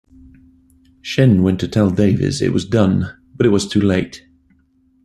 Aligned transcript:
Shinn 1.03 1.43
went 1.43 1.59
to 1.59 1.67
tell 1.67 1.91
Davis 1.91 2.41
it 2.41 2.51
was 2.53 2.65
done, 2.65 3.15
but 3.35 3.45
it 3.45 3.49
was 3.49 3.67
too 3.67 3.79
late. 3.81 4.25